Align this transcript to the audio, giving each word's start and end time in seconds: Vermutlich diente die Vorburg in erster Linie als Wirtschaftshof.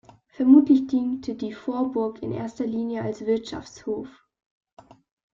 Vermutlich 0.29 0.87
diente 0.87 1.35
die 1.35 1.53
Vorburg 1.53 2.23
in 2.23 2.31
erster 2.31 2.65
Linie 2.65 3.03
als 3.03 3.21
Wirtschaftshof. 3.23 4.07